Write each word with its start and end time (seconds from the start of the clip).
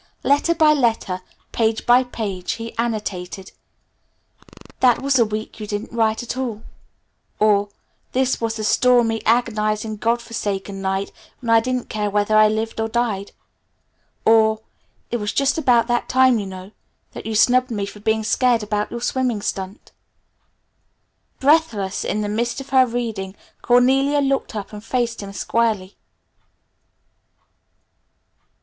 Letter 0.23 0.55
by 0.55 0.73
letter, 0.73 1.21
page 1.51 1.85
by 1.85 2.03
page 2.03 2.53
he 2.53 2.75
annotated: 2.75 3.51
"That 4.79 4.99
was 4.99 5.13
the 5.13 5.25
week 5.25 5.59
you 5.59 5.67
didn't 5.67 5.93
write 5.95 6.23
at 6.23 6.35
all," 6.35 6.63
or 7.37 7.69
"This 8.11 8.41
was 8.41 8.55
the 8.55 8.63
stormy, 8.63 9.23
agonizing, 9.27 9.97
God 9.97 10.19
forsaken 10.19 10.81
night 10.81 11.11
when 11.39 11.51
I 11.51 11.59
didn't 11.59 11.87
care 11.87 12.09
whether 12.09 12.35
I 12.35 12.47
lived 12.47 12.81
or 12.81 12.87
died," 12.87 13.31
or 14.25 14.61
"It 15.11 15.17
was 15.17 15.33
just 15.33 15.59
about 15.59 15.85
that 15.85 16.09
time, 16.09 16.39
you 16.39 16.47
know, 16.47 16.71
that 17.11 17.27
you 17.27 17.35
snubbed 17.35 17.69
me 17.69 17.85
for 17.85 17.99
being 17.99 18.23
scared 18.23 18.63
about 18.63 18.89
your 18.89 19.01
swimming 19.01 19.43
stunt." 19.43 19.91
Breathless 21.39 22.03
in 22.03 22.21
the 22.21 22.27
midst 22.27 22.59
of 22.59 22.69
her 22.69 22.87
reading 22.87 23.35
Cornelia 23.61 24.17
looked 24.17 24.55
up 24.55 24.73
and 24.73 24.83
faced 24.83 25.21
him 25.21 25.31
squarely. 25.31 25.95